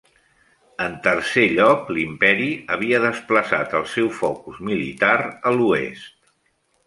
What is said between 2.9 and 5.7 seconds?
desplaçat el seu focus militar a